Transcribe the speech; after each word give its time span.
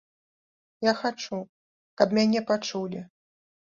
Я 0.89 0.93
хачу, 1.03 1.39
каб 2.03 2.09
мяне 2.23 2.39
пачулі. 2.53 3.09